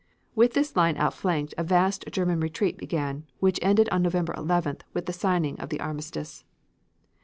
[0.33, 5.05] With this line outflanked a vast German retreat began, which ended on November 11th with
[5.05, 6.43] the signing of the armistice.